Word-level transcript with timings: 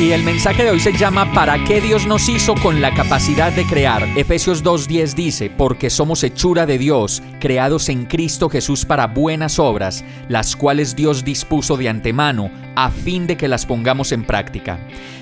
Y 0.00 0.10
el 0.10 0.24
mensaje 0.24 0.64
de 0.64 0.70
hoy 0.70 0.80
se 0.80 0.92
llama 0.92 1.32
¿Para 1.32 1.62
qué 1.64 1.80
Dios 1.80 2.04
nos 2.04 2.28
hizo 2.28 2.56
con 2.56 2.80
la 2.80 2.92
capacidad 2.92 3.52
de 3.52 3.64
crear? 3.64 4.02
Efesios 4.16 4.64
2.10 4.64 5.14
dice, 5.14 5.50
porque 5.50 5.88
somos 5.88 6.24
hechura 6.24 6.66
de 6.66 6.78
Dios, 6.78 7.22
creados 7.38 7.88
en 7.88 8.04
Cristo 8.06 8.48
Jesús 8.48 8.84
para 8.84 9.06
buenas 9.06 9.60
obras, 9.60 10.04
las 10.28 10.56
cuales 10.56 10.96
Dios 10.96 11.24
dispuso 11.24 11.76
de 11.76 11.88
antemano, 11.88 12.50
a 12.74 12.90
fin 12.90 13.28
de 13.28 13.36
que 13.36 13.46
las 13.46 13.66
pongamos 13.66 14.10
en 14.10 14.24
práctica. 14.24 14.80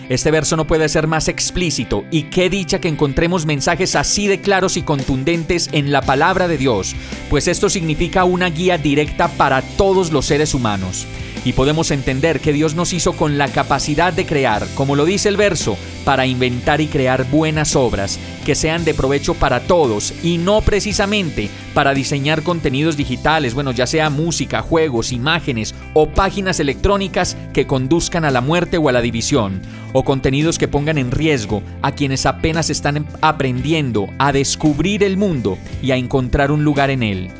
Este 0.08 0.30
verso 0.30 0.56
no 0.56 0.66
puede 0.66 0.88
ser 0.88 1.06
más 1.06 1.28
explícito 1.28 2.04
y 2.10 2.24
qué 2.24 2.48
dicha 2.48 2.80
que 2.80 2.88
encontremos 2.88 3.44
mensajes 3.44 3.94
así 3.94 4.26
de 4.26 4.40
claros 4.40 4.78
y 4.78 4.82
contundentes 4.82 5.68
en 5.72 5.92
la 5.92 6.00
palabra 6.00 6.48
de 6.48 6.56
Dios, 6.56 6.96
pues 7.28 7.46
esto 7.46 7.68
significa 7.68 8.24
una 8.24 8.48
guía 8.48 8.78
directa 8.78 9.28
para 9.28 9.60
todos 9.60 10.12
los 10.12 10.24
seres 10.24 10.54
humanos 10.54 11.06
y 11.44 11.52
podemos 11.52 11.90
entender 11.90 12.40
que 12.40 12.52
Dios 12.52 12.74
nos 12.74 12.92
hizo 12.92 13.12
con 13.14 13.38
la 13.38 13.48
capacidad 13.48 14.12
de 14.12 14.26
crear, 14.26 14.66
como 14.74 14.96
lo 14.96 15.04
dice 15.04 15.28
el 15.28 15.36
verso, 15.36 15.76
para 16.04 16.26
inventar 16.26 16.80
y 16.80 16.86
crear 16.86 17.24
buenas 17.30 17.76
obras 17.76 18.18
que 18.44 18.54
sean 18.54 18.84
de 18.84 18.94
provecho 18.94 19.34
para 19.34 19.60
todos 19.60 20.12
y 20.22 20.38
no 20.38 20.60
precisamente 20.60 21.48
para 21.74 21.94
diseñar 21.94 22.42
contenidos 22.42 22.96
digitales, 22.96 23.54
bueno, 23.54 23.72
ya 23.72 23.86
sea 23.86 24.10
música, 24.10 24.62
juegos, 24.62 25.12
imágenes 25.12 25.74
o 25.94 26.08
páginas 26.08 26.60
electrónicas 26.60 27.36
que 27.52 27.66
conduzcan 27.66 28.24
a 28.24 28.30
la 28.30 28.40
muerte 28.40 28.78
o 28.78 28.88
a 28.88 28.92
la 28.92 29.00
división, 29.00 29.62
o 29.92 30.04
contenidos 30.04 30.58
que 30.58 30.68
pongan 30.68 30.98
en 30.98 31.10
riesgo 31.10 31.62
a 31.82 31.92
quienes 31.92 32.26
apenas 32.26 32.70
están 32.70 33.06
aprendiendo 33.20 34.08
a 34.18 34.32
descubrir 34.32 35.02
el 35.02 35.16
mundo 35.16 35.58
y 35.82 35.90
a 35.90 35.96
encontrar 35.96 36.50
un 36.50 36.64
lugar 36.64 36.90
en 36.90 37.02
él. 37.02 37.30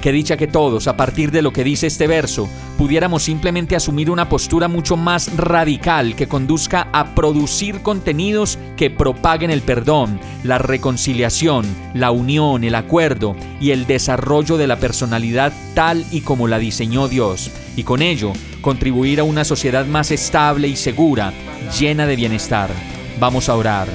Qué 0.00 0.12
dicha 0.12 0.36
que 0.36 0.46
todos, 0.46 0.86
a 0.86 0.96
partir 0.96 1.30
de 1.30 1.42
lo 1.42 1.52
que 1.52 1.64
dice 1.64 1.86
este 1.86 2.06
verso, 2.06 2.48
pudiéramos 2.78 3.24
simplemente 3.24 3.74
asumir 3.74 4.10
una 4.10 4.28
postura 4.28 4.68
mucho 4.68 4.96
más 4.96 5.36
radical 5.36 6.14
que 6.14 6.28
conduzca 6.28 6.88
a 6.92 7.14
producir 7.14 7.82
contenidos 7.82 8.58
que 8.76 8.90
propaguen 8.90 9.50
el 9.50 9.62
perdón, 9.62 10.20
la 10.44 10.58
reconciliación, 10.58 11.66
la 11.94 12.10
unión, 12.10 12.62
el 12.62 12.74
acuerdo 12.74 13.34
y 13.60 13.70
el 13.70 13.86
desarrollo 13.86 14.56
de 14.56 14.66
la 14.66 14.76
personalidad 14.76 15.52
tal 15.74 16.04
y 16.12 16.20
como 16.20 16.46
la 16.46 16.58
diseñó 16.58 17.08
Dios, 17.08 17.50
y 17.74 17.82
con 17.82 18.02
ello 18.02 18.32
contribuir 18.60 19.20
a 19.20 19.24
una 19.24 19.44
sociedad 19.44 19.86
más 19.86 20.10
estable 20.10 20.68
y 20.68 20.76
segura, 20.76 21.32
llena 21.78 22.06
de 22.06 22.16
bienestar. 22.16 22.70
Vamos 23.18 23.48
a 23.48 23.56
orar. 23.56 23.88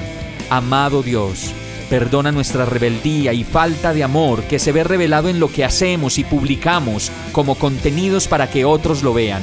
Amado 0.50 1.02
Dios, 1.02 1.54
Perdona 1.92 2.32
nuestra 2.32 2.64
rebeldía 2.64 3.34
y 3.34 3.44
falta 3.44 3.92
de 3.92 4.02
amor 4.02 4.44
que 4.44 4.58
se 4.58 4.72
ve 4.72 4.82
revelado 4.82 5.28
en 5.28 5.38
lo 5.38 5.48
que 5.52 5.62
hacemos 5.62 6.16
y 6.16 6.24
publicamos 6.24 7.12
como 7.32 7.54
contenidos 7.54 8.28
para 8.28 8.48
que 8.48 8.64
otros 8.64 9.02
lo 9.02 9.12
vean. 9.12 9.42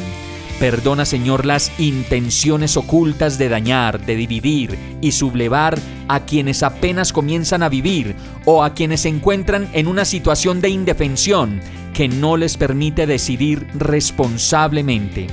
Perdona, 0.59 1.05
Señor, 1.05 1.45
las 1.45 1.71
intenciones 1.79 2.75
ocultas 2.75 3.37
de 3.37 3.49
dañar, 3.49 4.03
de 4.03 4.15
dividir 4.15 4.79
y 4.99 5.11
sublevar 5.11 5.77
a 6.07 6.21
quienes 6.21 6.63
apenas 6.63 7.13
comienzan 7.13 7.61
a 7.61 7.69
vivir 7.69 8.15
o 8.45 8.63
a 8.63 8.73
quienes 8.73 9.01
se 9.01 9.09
encuentran 9.09 9.69
en 9.73 9.87
una 9.87 10.03
situación 10.03 10.59
de 10.59 10.69
indefensión 10.69 11.61
que 11.93 12.07
no 12.07 12.35
les 12.35 12.57
permite 12.57 13.05
decidir 13.05 13.67
responsablemente. 13.75 15.27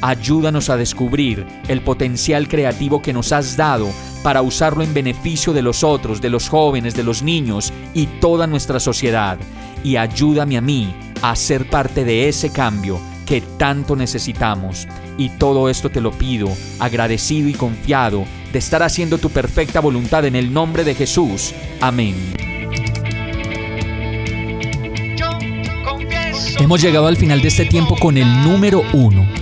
Ayúdanos 0.00 0.70
a 0.70 0.78
descubrir 0.78 1.46
el 1.68 1.82
potencial 1.82 2.48
creativo 2.48 3.02
que 3.02 3.12
nos 3.12 3.30
has 3.32 3.58
dado 3.58 3.90
para 4.22 4.42
usarlo 4.42 4.82
en 4.82 4.94
beneficio 4.94 5.52
de 5.52 5.62
los 5.62 5.82
otros, 5.84 6.20
de 6.20 6.30
los 6.30 6.48
jóvenes, 6.48 6.94
de 6.94 7.02
los 7.02 7.22
niños 7.22 7.72
y 7.94 8.06
toda 8.06 8.46
nuestra 8.46 8.80
sociedad. 8.80 9.38
Y 9.84 9.96
ayúdame 9.96 10.56
a 10.56 10.60
mí 10.60 10.94
a 11.22 11.34
ser 11.36 11.68
parte 11.68 12.04
de 12.04 12.28
ese 12.28 12.50
cambio 12.50 13.00
que 13.26 13.40
tanto 13.40 13.96
necesitamos. 13.96 14.86
Y 15.18 15.30
todo 15.30 15.68
esto 15.68 15.90
te 15.90 16.00
lo 16.00 16.12
pido, 16.12 16.48
agradecido 16.78 17.48
y 17.48 17.54
confiado 17.54 18.24
de 18.52 18.58
estar 18.58 18.82
haciendo 18.82 19.18
tu 19.18 19.30
perfecta 19.30 19.80
voluntad 19.80 20.24
en 20.24 20.36
el 20.36 20.52
nombre 20.52 20.84
de 20.84 20.94
Jesús. 20.94 21.54
Amén. 21.80 22.14
Hemos 26.58 26.80
llegado 26.80 27.08
al 27.08 27.16
final 27.16 27.40
de 27.40 27.48
este 27.48 27.64
tiempo 27.64 27.96
con 27.96 28.16
el 28.16 28.44
número 28.44 28.82
uno 28.92 29.41